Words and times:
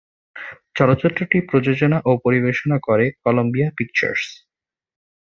চলচ্চিত্রটি 0.75 1.37
প্রযোজনা 1.49 1.97
ও 2.05 2.11
পরিবেশনা 2.25 2.77
করে 2.87 3.05
কলাম্বিয়া 3.23 3.69
পিকচার্স। 3.77 4.23